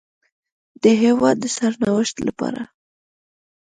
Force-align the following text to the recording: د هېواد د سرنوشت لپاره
د 0.83 0.85
هېواد 1.01 1.35
د 1.41 1.45
سرنوشت 1.57 2.15
لپاره 2.27 2.61